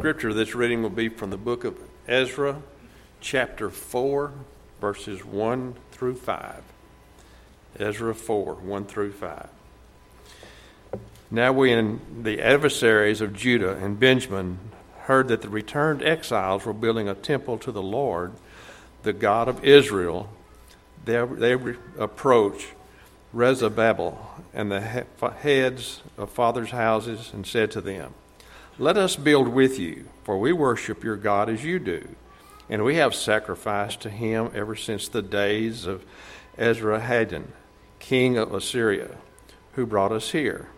[0.00, 1.76] scripture this reading will be from the book of
[2.08, 2.62] Ezra,
[3.20, 4.32] chapter 4,
[4.80, 6.62] verses 1 through 5.
[7.78, 9.48] Ezra 4, 1 through 5.
[11.30, 14.58] Now and the adversaries of Judah and Benjamin
[15.00, 18.32] heard that the returned exiles were building a temple to the Lord,
[19.02, 20.30] the God of Israel.
[21.04, 21.52] They, they
[21.98, 22.68] approached
[23.36, 28.14] Zerubbabel and the heads of fathers' houses and said to them,
[28.78, 32.08] let us build with you, for we worship your God as you do.
[32.68, 36.04] And we have sacrificed to him ever since the days of
[36.56, 37.48] Esarhaddon,
[37.98, 39.16] king of Assyria,
[39.72, 40.68] who brought us here.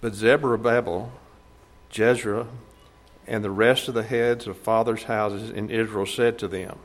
[0.00, 1.12] But Zerubbabel,
[1.92, 2.48] Jezreel,
[3.26, 6.78] and the rest of the heads of fathers' houses in Israel said to them,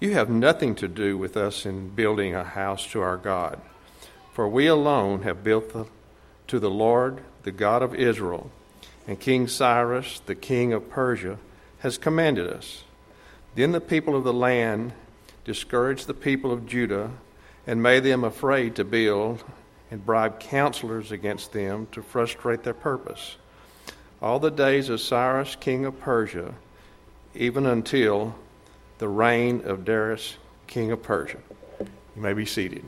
[0.00, 3.60] You have nothing to do with us in building a house to our God,
[4.32, 5.86] for we alone have built the,
[6.48, 8.50] to the Lord, the God of Israel
[9.10, 11.36] and King Cyrus, the king of Persia,
[11.80, 12.84] has commanded us.
[13.56, 14.92] Then the people of the land
[15.44, 17.10] discouraged the people of Judah
[17.66, 19.42] and made them afraid to build
[19.90, 23.34] and bribed counselors against them to frustrate their purpose.
[24.22, 26.54] All the days of Cyrus, king of Persia,
[27.34, 28.36] even until
[28.98, 30.36] the reign of Darius,
[30.68, 31.38] king of Persia.
[31.80, 32.84] You may be seated.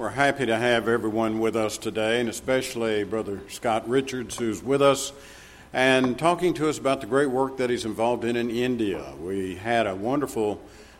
[0.00, 4.80] We're happy to have everyone with us today, and especially Brother Scott Richards, who's with
[4.80, 5.12] us
[5.74, 9.12] and talking to us about the great work that he's involved in in India.
[9.20, 10.58] We had a wonderful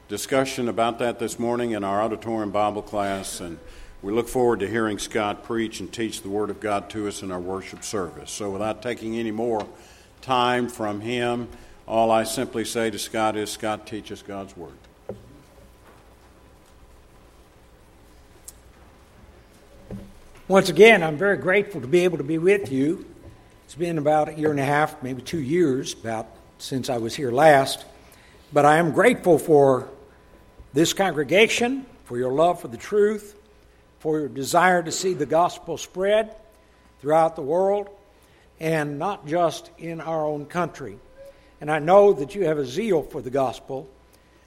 [0.09, 3.59] discussion about that this morning in our auditorium Bible class, and
[4.03, 7.23] we look forward to hearing Scott preach and teach the Word of God to us
[7.23, 8.31] in our worship service.
[8.31, 9.67] So, without taking any more
[10.21, 11.49] time from him,
[11.89, 14.77] all I simply say to Scott is Scott, teach us God's Word.
[20.51, 23.07] Once again, I'm very grateful to be able to be with you.
[23.67, 26.27] It's been about a year and a half, maybe two years, about
[26.59, 27.85] since I was here last.
[28.53, 29.89] But I am grateful for
[30.73, 33.37] this congregation, for your love for the truth,
[34.01, 36.35] for your desire to see the gospel spread
[37.01, 37.89] throughout the world,
[38.59, 40.99] and not just in our own country.
[41.61, 43.89] And I know that you have a zeal for the gospel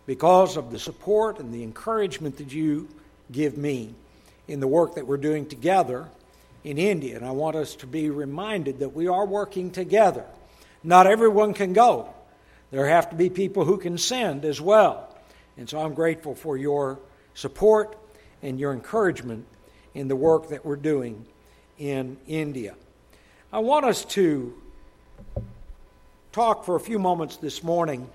[0.06, 2.90] because of the support and the encouragement that you
[3.31, 3.96] give me
[4.48, 6.08] in the work that we're doing together
[6.64, 7.16] in India.
[7.16, 10.26] And I want us to be reminded that we are working together.
[10.84, 12.14] Not everyone can go,
[12.72, 15.16] there have to be people who can send as well.
[15.58, 17.00] And so I'm grateful for your
[17.36, 17.98] support
[18.42, 19.46] and your encouragement
[19.94, 21.25] in the work that we're doing
[21.78, 22.75] in India.
[23.52, 24.54] I want us to
[26.31, 28.10] talk for a few moments this morning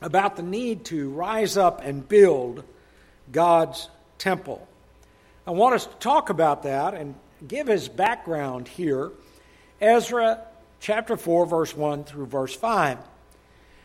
[0.00, 2.62] about the need to rise up and build
[3.32, 3.88] God's
[4.18, 4.66] temple.
[5.46, 7.14] I want us to talk about that and
[7.46, 9.10] give his background here.
[9.80, 10.40] Ezra
[10.80, 12.98] chapter 4, verse 1 through verse 5.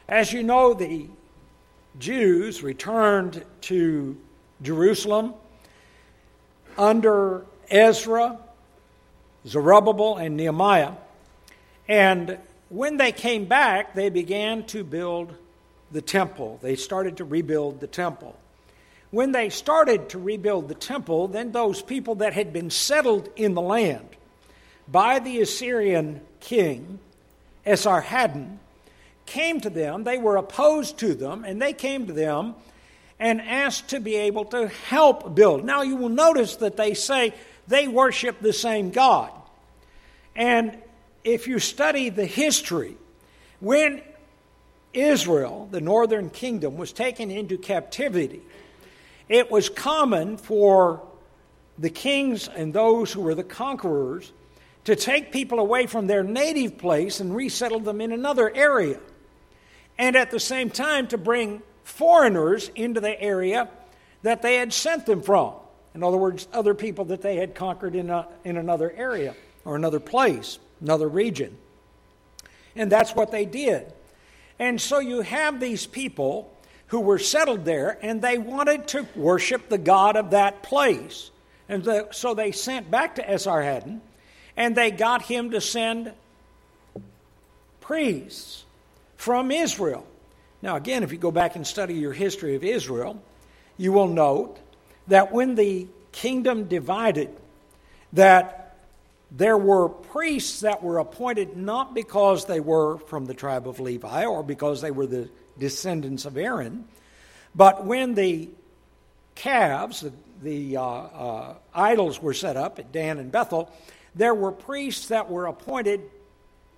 [0.08, 1.08] As you know, the
[1.98, 4.18] Jews returned to
[4.62, 5.34] Jerusalem
[6.78, 8.38] under Ezra,
[9.48, 10.92] Zerubbabel, and Nehemiah.
[11.88, 12.38] And
[12.68, 15.34] when they came back, they began to build
[15.92, 16.60] the temple.
[16.62, 18.36] They started to rebuild the temple
[19.16, 23.54] when they started to rebuild the temple, then those people that had been settled in
[23.54, 24.10] the land
[24.90, 27.00] by the Assyrian king,
[27.66, 28.58] Esarhaddon,
[29.26, 30.04] came to them.
[30.04, 32.56] They were opposed to them, and they came to them
[33.18, 35.64] and asked to be able to help build.
[35.64, 37.34] Now, you will notice that they say
[37.70, 39.32] they worship the same God.
[40.36, 40.78] And
[41.24, 42.98] if you study the history,
[43.62, 44.02] when
[44.94, 48.42] Israel, the northern kingdom, was taken into captivity,
[49.30, 51.02] it was common for
[51.78, 54.32] the kings and those who were the conquerors
[54.86, 59.00] to take people away from their native place and resettle them in another area.
[59.98, 63.70] And at the same time, to bring foreigners into the area
[64.22, 65.54] that they had sent them from.
[65.94, 69.76] In other words, other people that they had conquered in, a, in another area or
[69.76, 71.58] another place, another region.
[72.76, 73.92] And that's what they did.
[74.60, 76.55] And so you have these people
[76.96, 81.30] who were settled there, and they wanted to worship the God of that place.
[81.68, 84.00] And the, so they sent back to Esarhaddon,
[84.56, 86.14] and they got him to send
[87.82, 88.64] priests
[89.18, 90.08] from Israel.
[90.62, 93.22] Now, again, if you go back and study your history of Israel,
[93.76, 94.58] you will note
[95.10, 97.30] that when the kingdom divided,
[98.14, 98.78] that
[99.32, 104.24] there were priests that were appointed not because they were from the tribe of Levi
[104.24, 106.86] or because they were the descendants of Aaron.
[107.54, 108.50] But when the
[109.36, 110.12] calves, the,
[110.42, 113.72] the uh, uh, idols were set up at Dan and Bethel,
[114.14, 116.02] there were priests that were appointed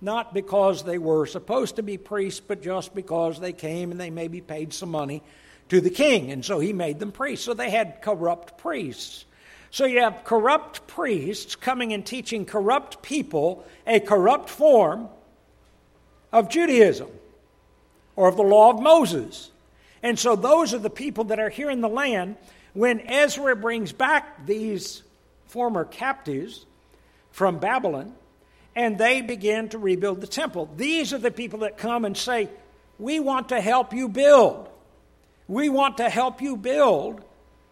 [0.00, 4.10] not because they were supposed to be priests, but just because they came and they
[4.10, 5.22] maybe paid some money
[5.68, 6.30] to the king.
[6.30, 7.44] And so he made them priests.
[7.44, 9.24] So they had corrupt priests.
[9.70, 15.08] So you have corrupt priests coming and teaching corrupt people a corrupt form
[16.32, 17.08] of Judaism
[18.18, 19.48] or of the law of Moses.
[20.02, 22.34] And so those are the people that are here in the land.
[22.72, 25.04] When Ezra brings back these
[25.46, 26.66] former captives
[27.30, 28.12] from Babylon,
[28.74, 30.68] and they begin to rebuild the temple.
[30.76, 32.48] These are the people that come and say,
[32.98, 34.68] We want to help you build.
[35.46, 37.22] We want to help you build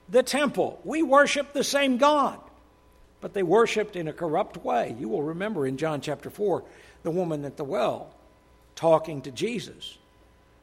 [0.08, 0.80] the temple.
[0.84, 2.38] We worship the same God.
[3.20, 4.94] But they worshiped in a corrupt way.
[4.96, 6.62] You will remember in John chapter 4,
[7.02, 8.14] the woman at the well
[8.76, 9.98] talking to Jesus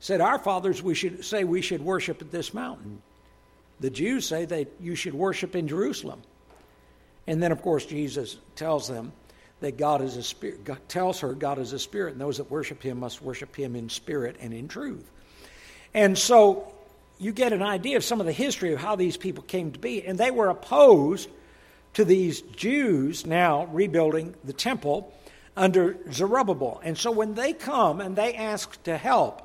[0.04, 3.02] said, Our fathers we should say we should worship at this mountain.
[3.80, 6.22] The Jews say that you should worship in Jerusalem.
[7.26, 9.14] And then, of course, Jesus tells them,
[9.64, 12.52] that God is a spirit, God tells her God is a spirit, and those that
[12.52, 15.10] worship him must worship him in spirit and in truth.
[15.94, 16.74] And so
[17.18, 19.80] you get an idea of some of the history of how these people came to
[19.80, 21.30] be, and they were opposed
[21.94, 25.14] to these Jews now rebuilding the temple
[25.56, 26.82] under Zerubbabel.
[26.84, 29.43] And so when they come and they ask to help,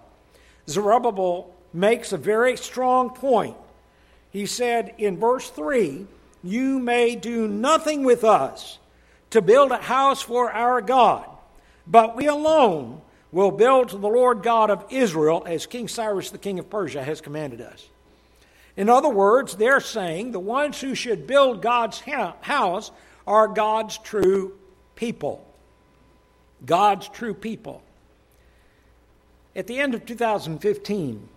[0.69, 3.56] Zerubbabel makes a very strong point.
[4.31, 6.06] He said in verse 3
[6.43, 8.79] You may do nothing with us
[9.31, 11.26] to build a house for our God,
[11.87, 13.00] but we alone
[13.31, 17.03] will build to the Lord God of Israel as King Cyrus, the king of Persia,
[17.03, 17.87] has commanded us.
[18.76, 22.91] In other words, they're saying the ones who should build God's house
[23.26, 24.56] are God's true
[24.94, 25.44] people.
[26.64, 27.82] God's true people.
[29.59, 31.29] At the end of 2015,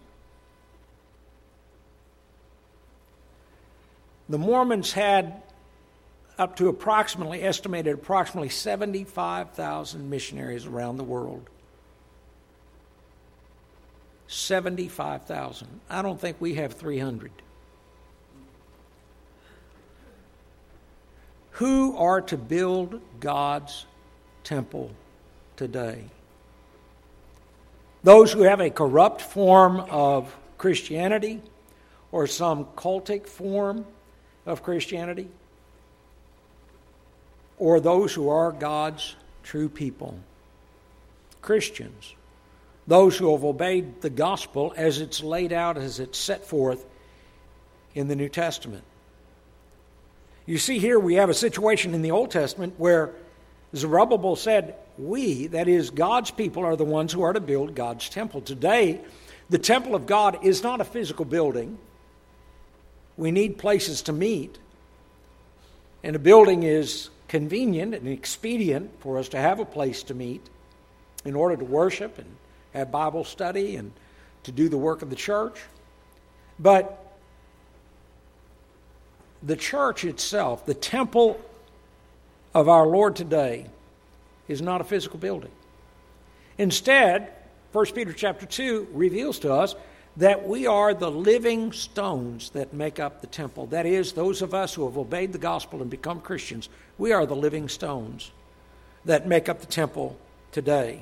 [4.29, 5.41] the Mormons had
[6.37, 11.49] up to approximately, estimated approximately 75,000 missionaries around the world.
[14.27, 15.67] 75,000.
[15.89, 17.31] I don't think we have 300.
[21.53, 23.87] Who are to build God's
[24.43, 24.91] temple
[25.57, 26.05] today?
[28.03, 31.41] Those who have a corrupt form of Christianity
[32.11, 33.85] or some cultic form
[34.45, 35.27] of Christianity?
[37.61, 40.17] or those who are God's true people.
[41.43, 42.15] Christians,
[42.87, 46.83] those who have obeyed the gospel as it's laid out, as it's set forth
[47.93, 48.83] in the New Testament.
[50.47, 53.11] You see, here we have a situation in the Old Testament where
[53.75, 58.07] Zerubbabel said, We, that is, God's people, are the ones who are to build God's
[58.07, 58.41] temple.
[58.41, 59.01] Today,
[59.49, 61.79] the temple of God is not a physical building.
[63.17, 64.59] We need places to meet.
[66.03, 70.47] And a building is convenient and expedient for us to have a place to meet
[71.25, 72.27] in order to worship and
[72.73, 73.91] have Bible study and
[74.43, 75.59] to do the work of the church.
[76.59, 77.17] But
[79.41, 81.41] the church itself, the temple
[82.53, 83.65] of our Lord today,
[84.51, 85.51] is not a physical building.
[86.57, 87.31] Instead,
[87.71, 89.75] 1 Peter chapter 2 reveals to us
[90.17, 93.67] that we are the living stones that make up the temple.
[93.67, 96.67] That is, those of us who have obeyed the gospel and become Christians,
[96.97, 98.31] we are the living stones
[99.05, 100.17] that make up the temple
[100.51, 101.01] today.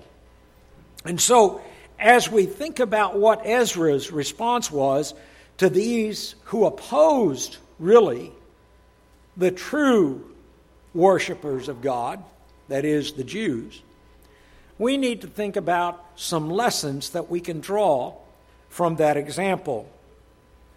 [1.06, 1.62] And so,
[1.98, 5.14] as we think about what Ezra's response was
[5.58, 8.32] to these who opposed, really,
[9.36, 10.24] the true
[10.94, 12.24] worshippers of God,
[12.70, 13.82] that is, the Jews,
[14.78, 18.16] we need to think about some lessons that we can draw
[18.70, 19.90] from that example.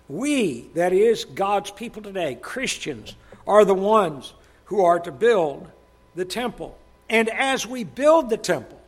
[0.09, 3.15] We, that is, God's people today, Christians,
[3.47, 4.35] are the ones
[4.67, 5.69] who are to build
[6.15, 6.77] the temple.
[7.09, 8.81] And as we build the temple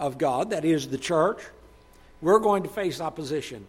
[0.00, 1.40] of God, that is the church,
[2.20, 3.66] we're going to face opposition.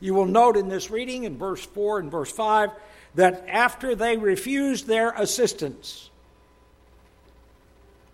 [0.00, 2.70] You will note in this reading in verse 4 and verse 5
[3.14, 6.10] that after they refused their assistance,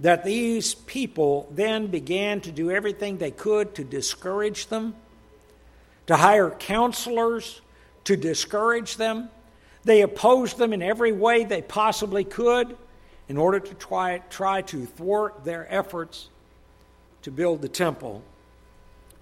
[0.00, 4.94] that these people then began to do everything they could to discourage them
[6.10, 7.60] to hire counselors
[8.02, 9.28] to discourage them.
[9.84, 12.76] They opposed them in every way they possibly could
[13.28, 16.28] in order to try, try to thwart their efforts
[17.22, 18.24] to build the temple.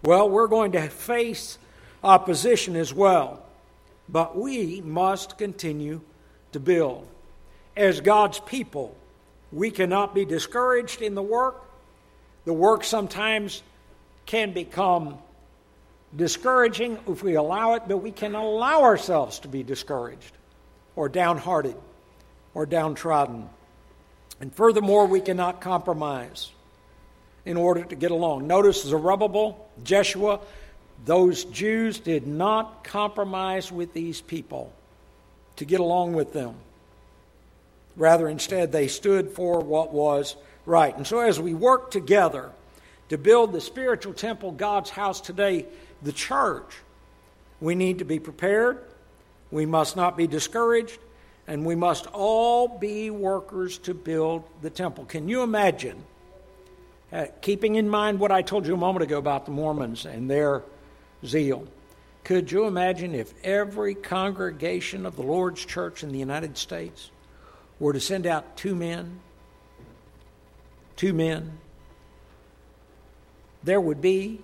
[0.03, 1.59] Well, we're going to face
[2.03, 3.43] opposition as well,
[4.09, 6.01] but we must continue
[6.53, 7.07] to build.
[7.77, 8.97] As God's people,
[9.53, 11.65] we cannot be discouraged in the work.
[12.45, 13.63] The work sometimes
[14.27, 15.19] can become
[16.15, 20.33] discouraging if we allow it, but we can allow ourselves to be discouraged
[20.97, 21.77] or downhearted
[22.55, 23.49] or downtrodden.
[24.41, 26.51] And furthermore, we cannot compromise
[27.45, 28.47] in order to get along.
[28.47, 30.41] Notice Zerubbabel, Jeshua,
[31.05, 34.73] those Jews did not compromise with these people
[35.57, 36.55] to get along with them.
[37.99, 40.97] Rather, instead, they stood for what was right.
[40.97, 42.53] And so, as we work together
[43.09, 45.67] to build the spiritual temple, God's house today,
[46.03, 46.77] the church,
[47.61, 48.79] we need to be prepared.
[49.51, 50.99] We must not be discouraged.
[51.49, 55.07] And we must all be workers to build the temple.
[55.07, 56.05] Can you imagine,
[57.13, 60.31] uh, keeping in mind what I told you a moment ago about the Mormons and
[60.31, 60.63] their
[61.25, 61.67] zeal?
[62.23, 67.11] Could you imagine if every congregation of the Lord's church in the United States
[67.81, 69.21] were to send out two men?
[70.97, 71.59] Two men.
[73.63, 74.41] There would be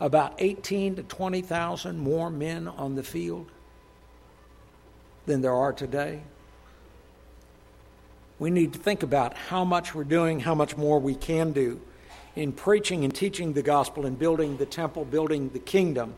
[0.00, 3.50] about 18 to 20,000 more men on the field
[5.26, 6.22] than there are today.
[8.38, 11.80] We need to think about how much we're doing, how much more we can do
[12.36, 16.14] in preaching and teaching the gospel and building the temple, building the kingdom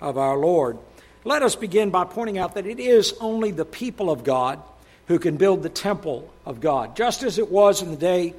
[0.00, 0.78] of our Lord.
[1.24, 4.62] Let us begin by pointing out that it is only the people of God
[5.10, 6.94] who can build the temple of God.
[6.94, 8.32] Just as it was in the day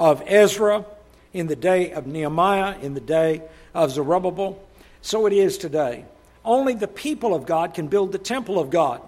[0.00, 0.84] of Ezra,
[1.32, 3.40] in the day of Nehemiah, in the day
[3.72, 4.60] of Zerubbabel,
[5.00, 6.04] so it is today.
[6.44, 9.00] Only the people of God can build the temple of God.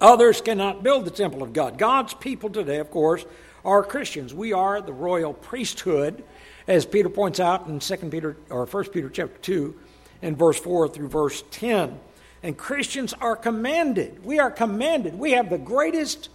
[0.00, 1.76] Others cannot build the temple of God.
[1.76, 3.26] God's people today, of course,
[3.62, 4.32] are Christians.
[4.32, 6.24] We are the royal priesthood,
[6.66, 9.78] as Peter points out in 2 Peter or 1 Peter chapter 2
[10.22, 12.00] and verse 4 through verse 10.
[12.42, 14.24] And Christians are commanded.
[14.24, 15.18] We are commanded.
[15.18, 16.28] We have the greatest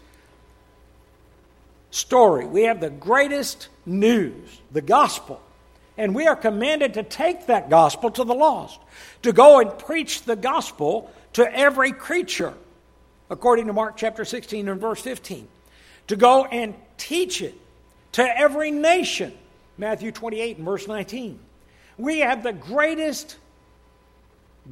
[1.91, 2.45] story.
[2.45, 5.41] We have the greatest news, the gospel.
[5.97, 8.79] And we are commanded to take that gospel to the lost,
[9.21, 12.53] to go and preach the gospel to every creature
[13.29, 15.47] according to Mark chapter 16 and verse 15.
[16.07, 17.55] To go and teach it
[18.13, 19.33] to every nation,
[19.77, 21.39] Matthew 28 and verse 19.
[21.97, 23.37] We have the greatest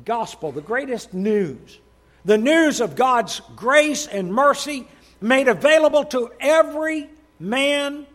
[0.05, 1.79] gospel, the greatest news,
[2.25, 4.87] the news of God's grace and mercy
[5.19, 8.05] made available to every man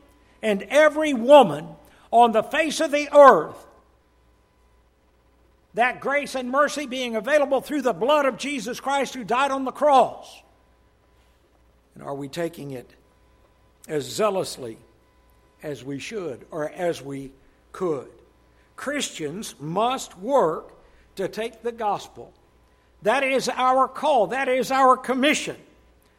[0.42, 1.66] and every woman
[2.10, 3.66] on the face of the earth
[5.76, 9.64] that grace and mercy being available through the blood of Jesus Christ who died on
[9.64, 10.42] the cross?
[11.94, 12.90] And are we taking it
[13.86, 14.78] as zealously
[15.62, 17.30] as we should or as we
[17.72, 18.08] could?
[18.74, 20.72] Christians must work
[21.16, 22.32] to take the gospel.
[23.02, 25.56] That is our call, that is our commission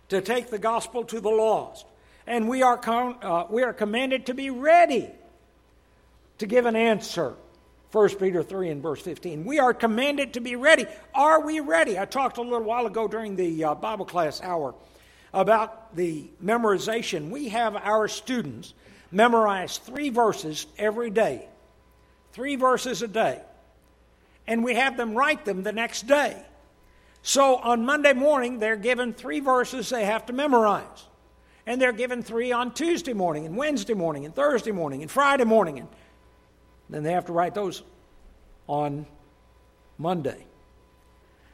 [0.09, 1.85] to take the gospel to the lost.
[2.25, 5.09] And we are, com- uh, we are commanded to be ready
[6.39, 7.35] to give an answer
[7.91, 9.45] 1 Peter 3 and verse 15.
[9.45, 10.85] We are commanded to be ready.
[11.15, 11.97] Are we ready?
[11.97, 14.75] I talked a little while ago during the uh, Bible class hour
[15.33, 17.29] about the memorization.
[17.29, 18.73] We have our students
[19.11, 21.47] memorize three verses every day,
[22.33, 23.41] three verses a day,
[24.47, 26.41] and we have them write them the next day.
[27.21, 31.05] So on Monday morning, they're given three verses they have to memorize.
[31.65, 35.43] And they're given three on Tuesday morning, and Wednesday morning, and Thursday morning, and Friday
[35.43, 35.89] morning, and
[36.89, 37.83] then they have to write those
[38.67, 39.05] on
[39.97, 40.45] Monday.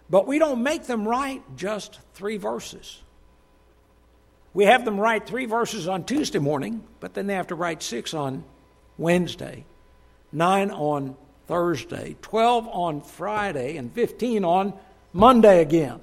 [0.10, 3.02] But we don't make them write just three verses.
[4.54, 7.82] We have them write three verses on Tuesday morning, but then they have to write
[7.82, 8.44] six on
[9.00, 9.66] Wednesday,
[10.32, 11.16] nine on
[11.48, 14.74] Thursday, 12 on Friday, and 15 on
[15.12, 16.00] Monday again.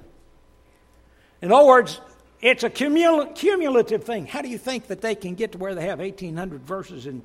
[1.41, 1.99] In other words,
[2.41, 4.25] it's a cumul- cumulative thing.
[4.25, 7.23] How do you think that they can get to where they have 1,800 verses in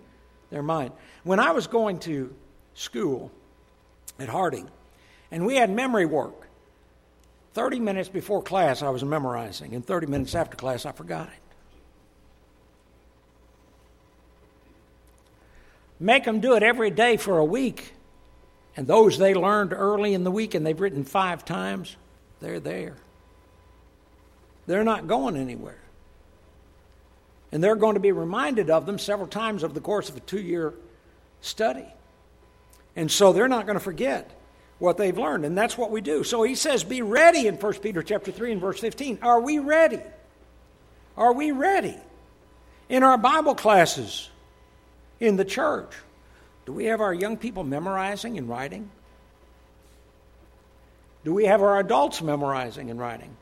[0.51, 0.93] their mind?
[1.25, 2.35] When I was going to
[2.75, 3.31] school
[4.19, 4.69] at Harding,
[5.31, 6.49] and we had memory work,
[7.55, 11.43] 30 minutes before class I was memorizing, and 30 minutes after class I forgot it.
[15.99, 17.95] Make them do it every day for a week,
[18.77, 21.97] and those they learned early in the week and they've written five times,
[22.41, 22.97] they're there.
[24.67, 25.79] They're not going anywhere.
[27.53, 30.21] And they're going to be reminded of them several times over the course of a
[30.21, 30.75] two year
[31.41, 31.87] study.
[32.95, 34.31] And so they're not going to forget
[34.79, 35.45] what they've learned.
[35.45, 36.25] And that's what we do.
[36.25, 39.21] So he says, be ready in 1 Peter chapter 3 and verse 15.
[39.23, 40.01] Are we ready?
[41.17, 41.97] Are we ready?
[42.89, 44.29] In our Bible classes,
[45.19, 45.93] in the church,
[46.67, 48.91] do we have our young people memorizing and writing?
[51.25, 53.37] Do we have our adults memorizing and writing?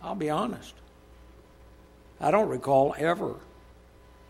[0.00, 0.74] I'll be honest.
[2.20, 3.34] I don't recall ever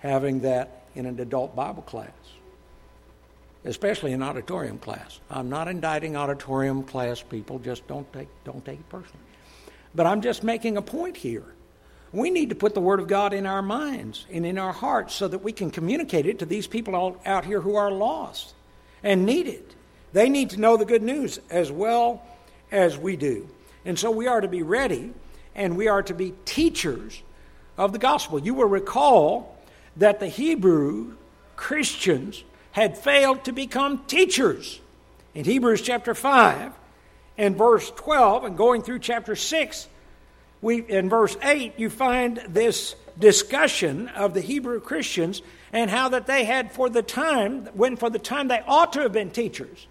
[0.00, 2.10] having that in an adult Bible class
[3.64, 5.20] especially an auditorium class.
[5.30, 9.24] I'm not indicting auditorium class people, just don't take, don't take it personally.
[9.94, 11.44] But I'm just making a point here.
[12.12, 15.14] We need to put the Word of God in our minds and in our hearts
[15.14, 18.54] so that we can communicate it to these people out here who are lost
[19.02, 19.74] and need it.
[20.12, 22.22] They need to know the good news as well
[22.70, 23.48] as we do.
[23.84, 25.12] And so we are to be ready
[25.54, 27.22] and we are to be teachers
[27.78, 28.38] of the gospel.
[28.38, 29.58] You will recall
[29.96, 31.16] that the Hebrew
[31.56, 34.80] Christians had failed to become teachers.
[35.34, 36.72] In Hebrews chapter 5
[37.38, 39.88] and verse 12, and going through chapter 6,
[40.62, 45.42] we, in verse 8, you find this discussion of the Hebrew Christians
[45.72, 49.00] and how that they had for the time, when for the time they ought to
[49.00, 49.86] have been teachers.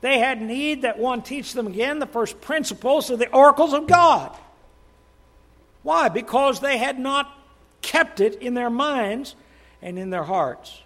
[0.00, 3.86] They had need that one teach them again the first principles of the oracles of
[3.86, 4.36] God.
[5.82, 6.08] Why?
[6.08, 7.32] Because they had not
[7.80, 9.34] kept it in their minds
[9.80, 10.82] and in their hearts.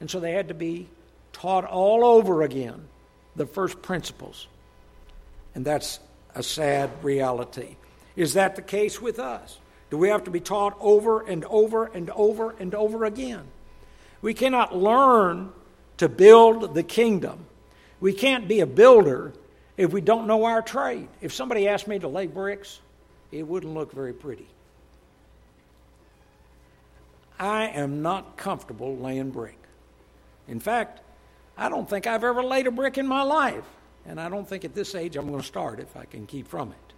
[0.00, 0.88] And so they had to be
[1.32, 2.88] taught all over again
[3.36, 4.48] the first principles.
[5.54, 6.00] And that's
[6.34, 7.76] a sad reality.
[8.18, 9.58] Is that the case with us?
[9.90, 13.44] Do we have to be taught over and over and over and over again?
[14.20, 15.52] We cannot learn
[15.98, 17.46] to build the kingdom.
[18.00, 19.34] We can't be a builder
[19.76, 21.06] if we don't know our trade.
[21.20, 22.80] If somebody asked me to lay bricks,
[23.30, 24.48] it wouldn't look very pretty.
[27.38, 29.60] I am not comfortable laying brick.
[30.48, 31.02] In fact,
[31.56, 33.64] I don't think I've ever laid a brick in my life.
[34.04, 36.48] And I don't think at this age I'm going to start if I can keep
[36.48, 36.88] from it.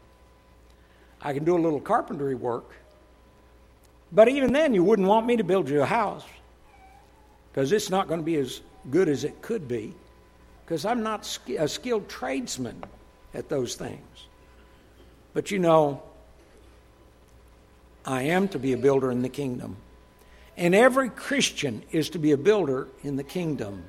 [1.22, 2.72] I can do a little carpentry work.
[4.12, 6.24] But even then, you wouldn't want me to build you a house
[7.52, 8.60] because it's not going to be as
[8.90, 9.94] good as it could be
[10.64, 12.82] because I'm not a skilled tradesman
[13.34, 14.26] at those things.
[15.34, 16.02] But you know,
[18.04, 19.76] I am to be a builder in the kingdom.
[20.56, 23.84] And every Christian is to be a builder in the kingdom.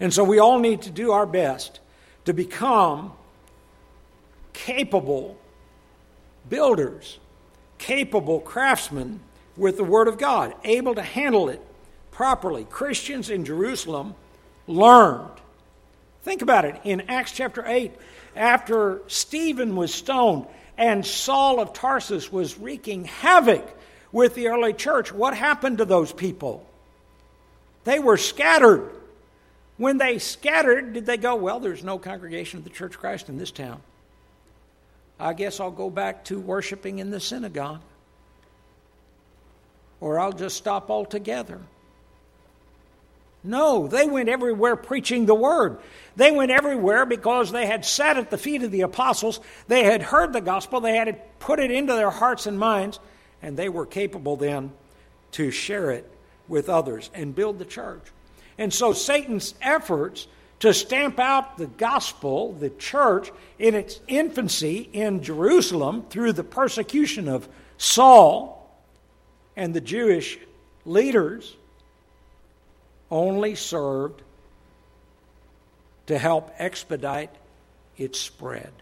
[0.00, 1.80] And so we all need to do our best
[2.26, 3.12] to become
[4.52, 5.38] capable
[6.48, 7.18] builders,
[7.78, 9.20] capable craftsmen
[9.56, 11.62] with the Word of God, able to handle it
[12.10, 12.64] properly.
[12.64, 14.14] Christians in Jerusalem
[14.66, 15.30] learned.
[16.22, 16.80] Think about it.
[16.84, 17.92] In Acts chapter 8,
[18.34, 23.66] after Stephen was stoned and Saul of Tarsus was wreaking havoc
[24.12, 26.66] with the early church, what happened to those people?
[27.84, 28.90] They were scattered.
[29.76, 33.28] When they scattered, did they go, Well, there's no congregation of the Church of Christ
[33.28, 33.80] in this town?
[35.18, 37.80] I guess I'll go back to worshiping in the synagogue.
[40.00, 41.60] Or I'll just stop altogether.
[43.42, 45.78] No, they went everywhere preaching the word.
[46.16, 50.02] They went everywhere because they had sat at the feet of the apostles, they had
[50.02, 52.98] heard the gospel, they had put it into their hearts and minds,
[53.40, 54.72] and they were capable then
[55.32, 56.10] to share it
[56.48, 58.02] with others and build the church.
[58.58, 60.26] And so Satan's efforts
[60.60, 67.28] to stamp out the gospel, the church, in its infancy in Jerusalem through the persecution
[67.28, 68.52] of Saul
[69.54, 70.38] and the Jewish
[70.84, 71.54] leaders,
[73.10, 74.22] only served
[76.06, 77.30] to help expedite
[77.96, 78.72] its spread.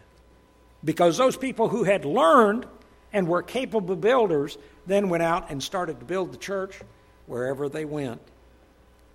[0.85, 2.67] Because those people who had learned
[3.13, 6.79] and were capable builders then went out and started to build the church
[7.27, 8.21] wherever they went.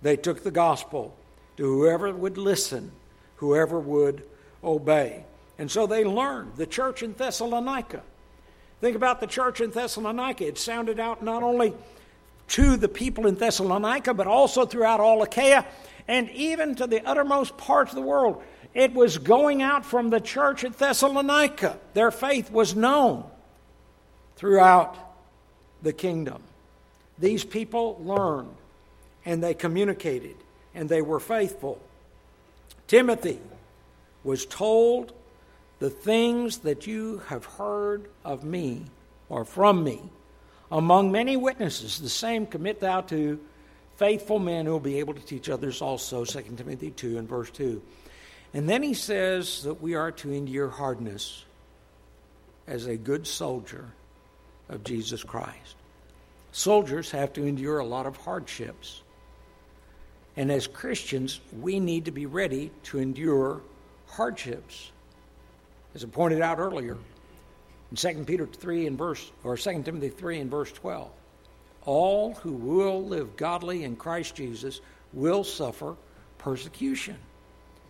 [0.02, 1.14] They took the gospel
[1.60, 2.90] to whoever would listen,
[3.36, 4.22] whoever would
[4.64, 5.26] obey.
[5.58, 6.56] And so they learned.
[6.56, 8.00] The church in Thessalonica.
[8.80, 10.46] Think about the church in Thessalonica.
[10.46, 11.74] It sounded out not only
[12.48, 15.66] to the people in Thessalonica, but also throughout all Achaia
[16.08, 18.42] and even to the uttermost parts of the world.
[18.72, 21.78] It was going out from the church at Thessalonica.
[21.92, 23.22] Their faith was known
[24.36, 24.96] throughout
[25.82, 26.42] the kingdom.
[27.18, 28.54] These people learned
[29.26, 30.36] and they communicated
[30.74, 31.80] and they were faithful.
[32.86, 33.40] Timothy
[34.24, 35.12] was told
[35.78, 38.84] the things that you have heard of me
[39.28, 40.00] or from me.
[40.70, 43.40] Among many witnesses the same commit thou to
[43.96, 46.24] faithful men who will be able to teach others also.
[46.24, 47.82] 2 timothy 2 and verse 2
[48.52, 51.44] and then he says that we are to endure hardness
[52.66, 53.86] as a good soldier
[54.68, 55.76] of jesus christ.
[56.52, 59.02] Soldiers have to endure a lot of hardships
[60.40, 63.60] and as Christians, we need to be ready to endure
[64.06, 64.90] hardships.
[65.94, 66.96] As I pointed out earlier,
[67.90, 71.10] in 2 Peter 3 and verse or 2 Timothy 3 and verse 12,
[71.84, 74.80] all who will live godly in Christ Jesus
[75.12, 75.94] will suffer
[76.38, 77.18] persecution.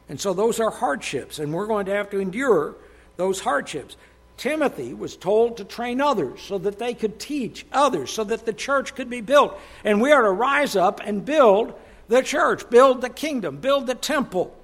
[0.09, 2.75] And so those are hardships, and we're going to have to endure
[3.17, 3.97] those hardships.
[4.39, 8.53] Timothy was told to train others so that they could teach others, so that the
[8.53, 9.57] church could be built.
[9.85, 11.75] And we are to rise up and build
[12.11, 14.55] the church, build the kingdom, build the temple.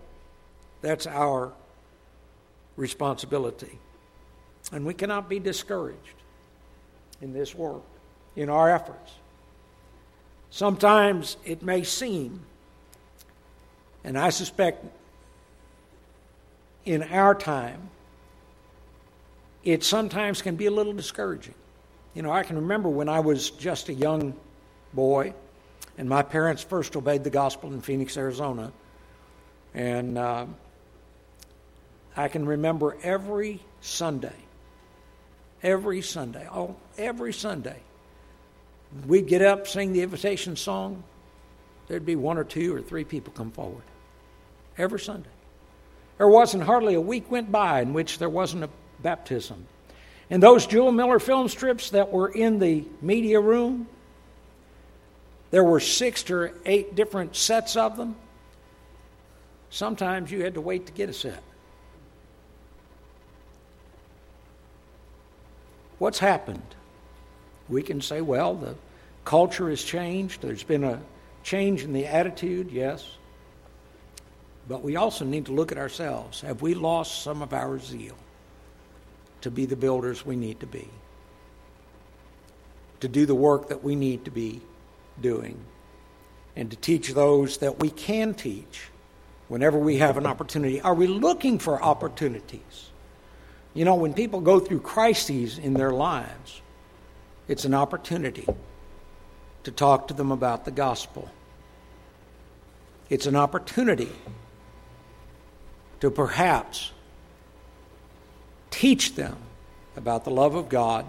[0.82, 1.52] That's our
[2.76, 3.78] responsibility.
[4.72, 6.16] And we cannot be discouraged
[7.22, 7.82] in this work.
[8.36, 9.12] in our efforts.
[10.50, 12.40] Sometimes it may seem,
[14.04, 14.84] and I suspect
[16.84, 17.88] in our time,
[19.64, 21.54] it sometimes can be a little discouraging.
[22.14, 24.34] You know, I can remember when I was just a young
[24.92, 25.32] boy,
[25.98, 28.72] and my parents first obeyed the gospel in Phoenix, Arizona.
[29.74, 30.46] And uh,
[32.16, 34.36] I can remember every Sunday,
[35.62, 37.80] every Sunday, oh, every Sunday,
[39.06, 41.02] we'd get up, sing the invitation song.
[41.88, 43.84] There'd be one or two or three people come forward
[44.76, 45.30] every Sunday.
[46.18, 48.70] There wasn't hardly a week went by in which there wasn't a
[49.02, 49.66] baptism.
[50.30, 53.86] And those Jule Miller film strips that were in the media room,
[55.50, 58.16] there were six or eight different sets of them.
[59.70, 61.42] Sometimes you had to wait to get a set.
[65.98, 66.62] What's happened?
[67.68, 68.74] We can say, well, the
[69.24, 70.42] culture has changed.
[70.42, 71.00] There's been a
[71.42, 73.16] change in the attitude, yes.
[74.68, 76.40] But we also need to look at ourselves.
[76.40, 78.16] Have we lost some of our zeal
[79.40, 80.88] to be the builders we need to be?
[83.00, 84.60] To do the work that we need to be
[85.20, 85.58] doing?
[86.54, 88.88] And to teach those that we can teach
[89.48, 90.80] whenever we have an opportunity?
[90.80, 92.90] Are we looking for opportunities?
[93.74, 96.62] You know, when people go through crises in their lives,
[97.48, 98.46] it's an opportunity
[99.64, 101.30] to talk to them about the gospel.
[103.08, 104.10] It's an opportunity
[106.00, 106.92] to perhaps
[108.70, 109.36] teach them
[109.96, 111.06] about the love of God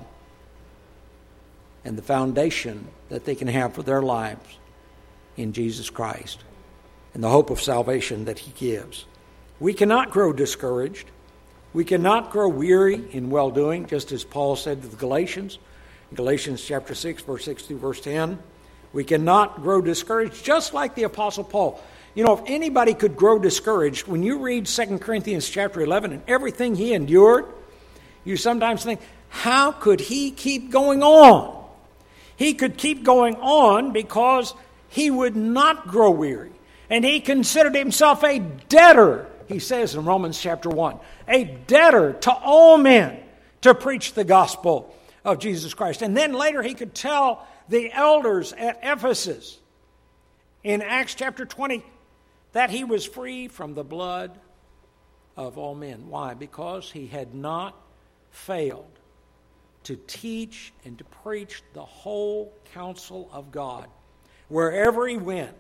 [1.88, 4.58] and the foundation that they can have for their lives
[5.38, 6.44] in Jesus Christ
[7.14, 9.06] and the hope of salvation that He gives.
[9.62, 11.10] We cannot grow discouraged.
[11.72, 15.60] We cannot grow weary in well doing, just as Paul said to the Galatians,
[16.14, 18.38] Galatians chapter 6, verse 6 through verse 10.
[18.92, 21.82] We cannot grow discouraged, just like the Apostle Paul.
[22.16, 26.22] You know, if anybody could grow discouraged, when you read 2 Corinthians chapter 11 and
[26.28, 27.46] everything he endured,
[28.26, 31.57] you sometimes think, how could he keep going on?
[32.38, 34.54] He could keep going on because
[34.88, 36.52] he would not grow weary.
[36.90, 42.32] And he considered himself a debtor, he says in Romans chapter 1, a debtor to
[42.32, 43.20] all men
[43.62, 44.96] to preach the gospel
[45.26, 46.02] of Jesus Christ.
[46.02, 49.58] And then later he could tell the elders at Ephesus
[50.64, 51.84] in Acts chapter 20
[52.54, 54.40] that he was free from the blood
[55.36, 56.08] of all men.
[56.08, 56.34] Why?
[56.34, 57.76] Because he had not
[58.32, 58.86] failed
[59.88, 63.88] to teach and to preach the whole counsel of God.
[64.50, 65.56] Wherever he went,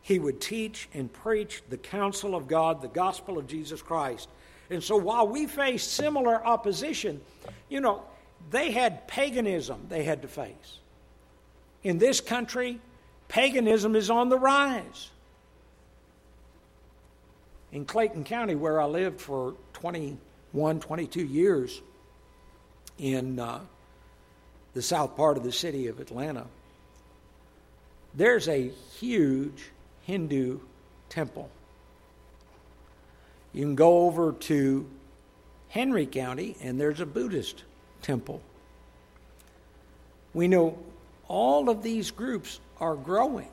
[0.00, 4.30] he would teach and preach the counsel of God, the gospel of Jesus Christ.
[4.70, 7.20] And so while we face similar opposition,
[7.68, 8.02] you know,
[8.50, 10.78] they had paganism they had to face.
[11.82, 12.80] In this country,
[13.28, 15.10] paganism is on the rise
[17.72, 21.82] in Clayton County, where I lived for 21, 22 years
[23.00, 23.60] in uh,
[24.74, 26.46] the south part of the city of Atlanta,
[28.14, 29.70] there's a huge
[30.02, 30.60] Hindu
[31.08, 31.50] temple.
[33.52, 34.86] You can go over to
[35.68, 37.64] Henry County, and there's a Buddhist
[38.02, 38.42] temple.
[40.34, 40.78] We know
[41.26, 43.48] all of these groups are growing.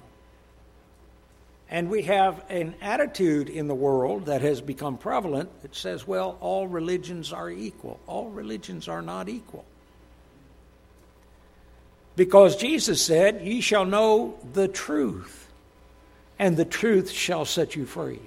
[1.70, 6.38] And we have an attitude in the world that has become prevalent that says, well,
[6.40, 8.00] all religions are equal.
[8.08, 9.66] All religions are not equal.
[12.16, 15.48] Because Jesus said, Ye shall know the truth,
[16.40, 18.20] and the truth shall set you free.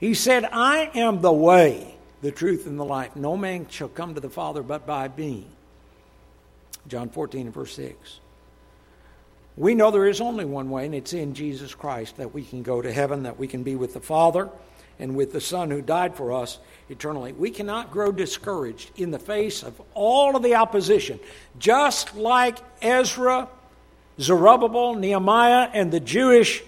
[0.00, 3.14] He said, I am the way, the truth, and the life.
[3.14, 5.46] No man shall come to the Father but by me.
[6.88, 8.20] John 14 and verse 6.
[9.56, 12.62] We know there is only one way, and it's in Jesus Christ that we can
[12.62, 14.50] go to heaven, that we can be with the Father
[14.98, 16.58] and with the Son who died for us
[16.90, 17.32] eternally.
[17.32, 21.20] We cannot grow discouraged in the face of all of the opposition,
[21.58, 23.48] just like Ezra,
[24.20, 26.62] Zerubbabel, Nehemiah, and the Jewish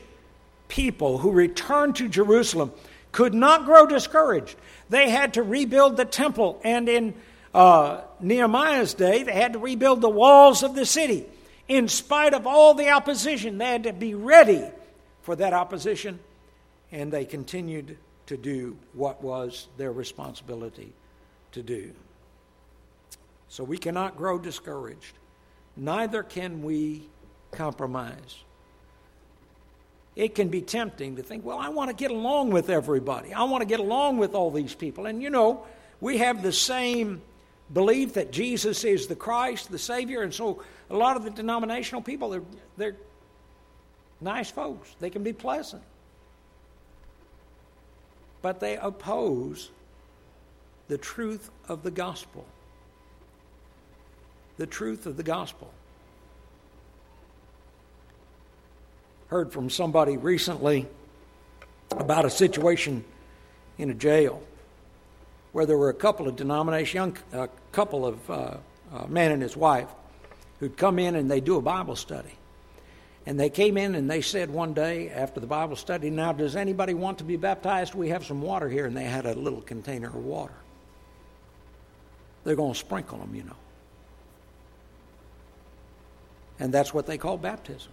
[0.68, 2.72] people who returned to Jerusalem
[3.12, 4.56] could not grow discouraged.
[4.88, 7.14] They had to rebuild the temple, and in
[7.52, 11.26] uh, Nehemiah's day, they had to rebuild the walls of the city
[11.68, 13.58] in spite of all the opposition.
[13.58, 14.64] They had to be ready
[15.22, 16.18] for that opposition,
[16.90, 20.92] and they continued to do what was their responsibility
[21.52, 21.92] to do.
[23.48, 25.14] So we cannot grow discouraged.
[25.76, 27.02] Neither can we
[27.50, 28.42] compromise.
[30.16, 33.32] It can be tempting to think, well, I want to get along with everybody.
[33.32, 35.06] I want to get along with all these people.
[35.06, 35.64] And you know,
[36.00, 37.22] we have the same
[37.72, 42.02] belief that Jesus is the Christ, the Savior, and so a lot of the denominational
[42.02, 42.42] people, they're,
[42.76, 42.96] they're
[44.20, 44.94] nice folks.
[45.00, 45.82] They can be pleasant.
[48.40, 49.70] But they oppose
[50.88, 52.46] the truth of the gospel.
[54.56, 55.70] The truth of the gospel.
[59.28, 60.86] Heard from somebody recently
[61.90, 63.04] about a situation
[63.76, 64.42] in a jail
[65.52, 68.56] where there were a couple of denominations, young a couple of uh,
[68.92, 69.88] uh, man and his wife,
[70.60, 72.32] who'd come in and they do a Bible study.
[73.26, 76.56] And they came in and they said one day after the Bible study, Now, does
[76.56, 77.94] anybody want to be baptized?
[77.94, 78.86] We have some water here.
[78.86, 80.54] And they had a little container of water.
[82.44, 83.56] They're going to sprinkle them, you know.
[86.58, 87.92] And that's what they call baptism.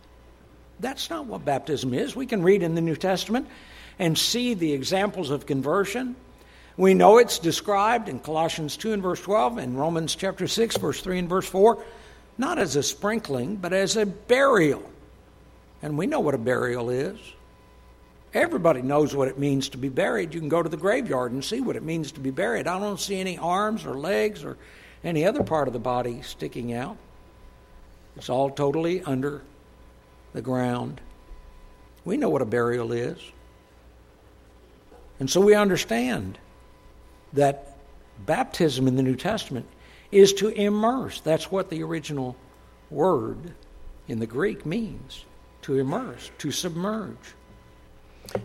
[0.80, 2.16] That's not what baptism is.
[2.16, 3.48] We can read in the New Testament
[4.00, 6.16] and see the examples of conversion.
[6.78, 11.02] We know it's described in Colossians 2 and verse 12 and Romans chapter 6, verse
[11.02, 11.84] 3 and verse 4,
[12.38, 14.84] not as a sprinkling, but as a burial.
[15.82, 17.18] And we know what a burial is.
[18.34, 20.34] Everybody knows what it means to be buried.
[20.34, 22.68] You can go to the graveyard and see what it means to be buried.
[22.68, 24.58] I don't see any arms or legs or
[25.04, 26.98] any other part of the body sticking out.
[28.18, 29.42] It's all totally under
[30.34, 31.00] the ground.
[32.04, 33.20] We know what a burial is.
[35.20, 36.38] And so we understand
[37.34, 37.78] that
[38.26, 39.66] baptism in the New Testament
[40.12, 41.22] is to immerse.
[41.22, 42.36] That's what the original
[42.90, 43.54] word
[44.08, 45.26] in the Greek means
[45.64, 47.18] to immerse, to submerge.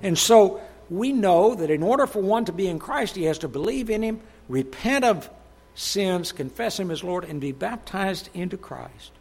[0.03, 3.39] And so we know that in order for one to be in Christ, he has
[3.39, 5.31] to believe in him, repent of
[5.75, 9.13] sins, confess him as Lord, and be baptized into Christ,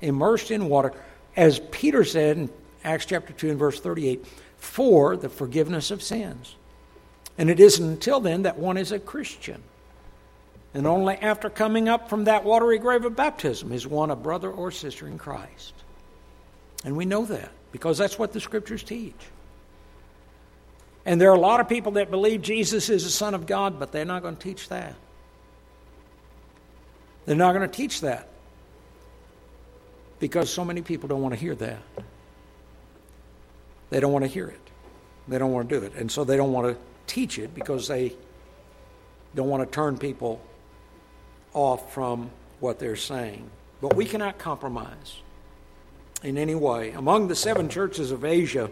[0.00, 0.92] immersed in water,
[1.36, 2.50] as Peter said in
[2.84, 4.24] Acts chapter 2 and verse 38,
[4.56, 6.54] for the forgiveness of sins.
[7.36, 9.62] And it isn't until then that one is a Christian.
[10.74, 14.50] And only after coming up from that watery grave of baptism is one a brother
[14.50, 15.72] or sister in Christ.
[16.84, 19.14] And we know that because that's what the scriptures teach.
[21.06, 23.78] And there are a lot of people that believe Jesus is the Son of God,
[23.78, 24.94] but they're not going to teach that.
[27.24, 28.28] They're not going to teach that
[30.18, 31.78] because so many people don't want to hear that.
[33.90, 34.60] They don't want to hear it.
[35.28, 35.94] They don't want to do it.
[35.94, 38.14] And so they don't want to teach it because they
[39.34, 40.40] don't want to turn people
[41.54, 43.48] off from what they're saying.
[43.80, 45.20] But we cannot compromise
[46.22, 46.90] in any way.
[46.92, 48.70] Among the seven churches of Asia,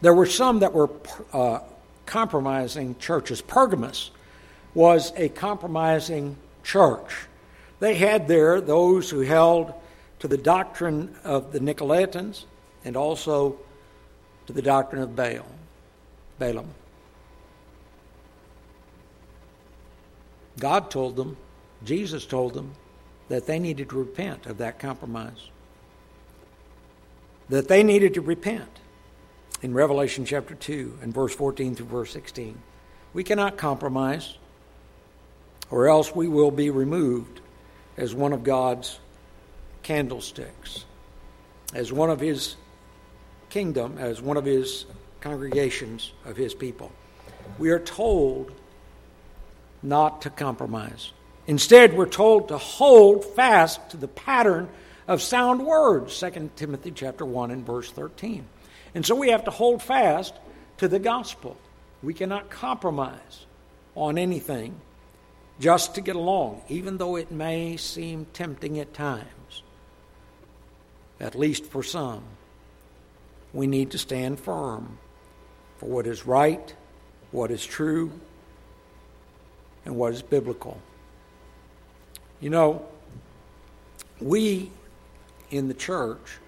[0.00, 0.90] there were some that were
[1.32, 1.60] uh,
[2.06, 3.40] compromising churches.
[3.40, 4.10] Pergamos
[4.74, 7.26] was a compromising church.
[7.80, 9.72] They had there those who held
[10.20, 12.44] to the doctrine of the Nicolaitans
[12.84, 13.58] and also
[14.46, 15.46] to the doctrine of Baal.
[16.38, 16.68] Balaam.
[20.58, 21.36] God told them,
[21.84, 22.72] Jesus told them,
[23.28, 25.48] that they needed to repent of that compromise.
[27.48, 28.80] That they needed to repent
[29.62, 32.58] in Revelation chapter 2 and verse 14 through verse 16.
[33.14, 34.36] We cannot compromise,
[35.70, 37.40] or else we will be removed
[37.96, 38.98] as one of God's
[39.82, 40.84] candlesticks,
[41.74, 42.56] as one of His
[43.50, 44.86] kingdom, as one of His
[45.22, 46.92] congregations of his people.
[47.58, 48.52] We are told
[49.82, 51.12] not to compromise.
[51.46, 54.68] Instead, we're told to hold fast to the pattern
[55.08, 58.44] of sound words, 2 Timothy chapter 1 and verse 13.
[58.94, 60.34] And so we have to hold fast
[60.78, 61.56] to the gospel.
[62.02, 63.46] We cannot compromise
[63.94, 64.80] on anything
[65.60, 69.62] just to get along, even though it may seem tempting at times,
[71.20, 72.22] at least for some.
[73.52, 74.98] We need to stand firm
[75.78, 76.74] for what is right,
[77.30, 78.12] what is true,
[79.84, 80.80] and what is biblical.
[82.40, 82.86] You know,
[84.20, 84.70] we
[85.50, 86.38] in the church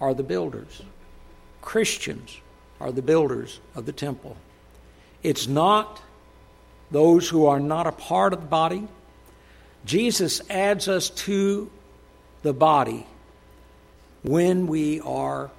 [0.00, 0.82] are the builders.
[1.60, 2.40] Christians
[2.80, 4.36] are the builders of the temple.
[5.22, 6.00] It's not
[6.90, 8.88] those who are not a part of the body.
[9.84, 11.70] Jesus adds us to
[12.42, 13.06] the body
[14.22, 15.50] when we are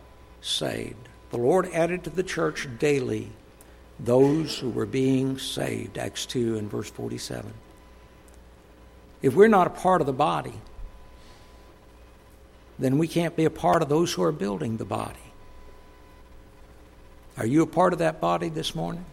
[0.42, 1.08] saved.
[1.30, 3.30] The Lord added to the church daily
[4.04, 5.98] those who were being saved.
[5.98, 7.54] Acts 2 and verse 47.
[9.22, 10.60] If we're not a part of the body,
[12.80, 15.20] then we can't be a part of those who are building the body.
[17.38, 19.06] Are you a part of that body this morning?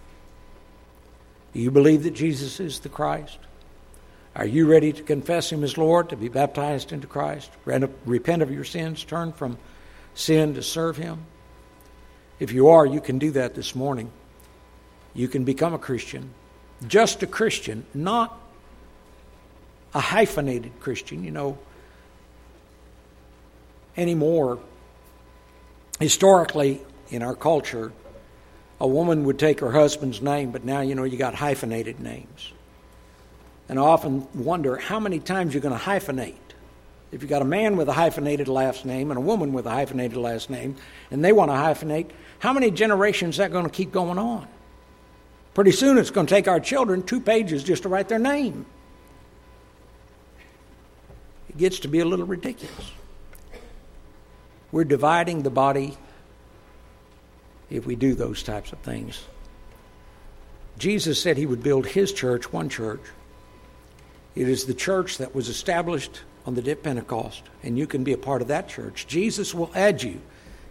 [1.53, 3.38] Do you believe that Jesus is the Christ?
[4.35, 8.51] Are you ready to confess Him as Lord, to be baptized into Christ, repent of
[8.51, 9.59] your sins, turn from
[10.14, 11.27] sin to serve Him?
[12.40, 14.11] If you are, you can do that this morning.
[15.18, 16.31] You can become a Christian,
[16.87, 18.38] just a Christian, not
[19.92, 21.24] a hyphenated Christian.
[21.24, 21.59] You know,
[23.96, 24.61] anymore,
[25.98, 27.90] historically in our culture,
[28.81, 32.52] a woman would take her husband's name, but now, you know, you got hyphenated names.
[33.68, 36.37] And I often wonder how many times you're going to hyphenate.
[37.11, 39.70] If you've got a man with a hyphenated last name and a woman with a
[39.70, 40.76] hyphenated last name,
[41.11, 44.46] and they want to hyphenate, how many generations is that going to keep going on?
[45.59, 48.64] Pretty soon it's going to take our children two pages just to write their name.
[51.49, 52.92] It gets to be a little ridiculous.
[54.71, 55.99] We're dividing the body
[57.71, 59.25] if we do those types of things.
[60.79, 63.03] Jesus said he would build his church, one church.
[64.37, 68.05] It is the church that was established on the day of Pentecost, and you can
[68.05, 69.09] be a part of that church.
[69.09, 70.21] Jesus will add you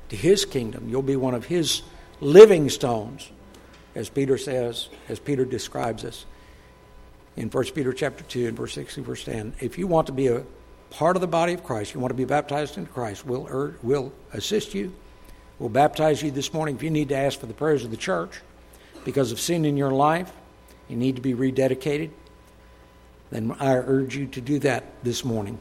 [0.07, 0.87] to his kingdom.
[0.87, 1.81] You'll be one of his
[2.21, 3.29] living stones,
[3.97, 6.27] as Peter says, as Peter describes us
[7.35, 9.55] in 1 Peter chapter 2 and verse 6 and verse 10.
[9.59, 10.43] If you want to be a
[10.91, 14.13] part of the body of Christ, you want to be baptized into Christ, we'll, we'll
[14.33, 14.93] assist you.
[15.57, 16.75] We'll baptize you this morning.
[16.75, 18.39] If you need to ask for the prayers of the church
[19.03, 20.31] because of sin in your life,
[20.87, 22.11] you need to be rededicated,
[23.31, 25.57] then I urge you to do that this morning.